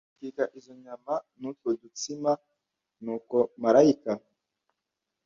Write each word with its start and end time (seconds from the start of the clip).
utwika 0.09 0.43
izo 0.59 0.73
nyama 0.83 1.13
n 1.39 1.41
utwo 1.51 1.69
dutsima 1.81 2.31
Nuko 3.03 3.37
marayika 3.61 4.11